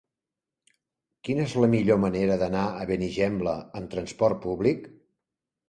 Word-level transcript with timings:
Quina 1.27 1.45
és 1.49 1.53
la 1.65 1.69
millor 1.75 1.99
manera 2.05 2.39
d'anar 2.45 2.65
a 2.81 2.89
Benigembla 2.93 3.55
amb 3.81 3.95
transport 3.95 4.43
públic? 4.49 4.93